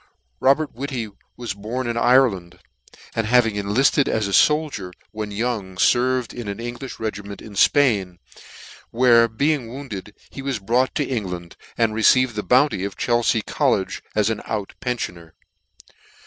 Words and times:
ROBERT 0.39 0.73
WHITTY 0.73 1.09
was 1.37 1.53
born 1.53 1.85
in 1.85 1.95
Ireland, 1.95 2.57
and 3.15 3.27
having 3.27 3.53
enlifted 3.53 4.05
for 4.07 4.13
a 4.15 4.31
foldier 4.33 4.91
when 5.11 5.29
young, 5.29 5.75
ferved 5.75 6.33
in 6.33 6.47
an 6.47 6.57
Englifh 6.57 6.99
regiment 6.99 7.39
in 7.39 7.55
Spain, 7.55 8.17
where 8.89 9.27
being 9.27 9.67
wounded, 9.67 10.15
he 10.31 10.41
was 10.41 10.57
brought 10.57 10.95
to 10.95 11.05
England, 11.05 11.55
and 11.77 11.93
re 11.93 12.01
ceived 12.01 12.33
the 12.33 12.41
bounty 12.41 12.83
of 12.83 12.97
Chelfea 12.97 13.43
college 13.43 14.01
as 14.15 14.31
an 14.31 14.41
out 14.47 14.73
penfioner. 14.81 15.33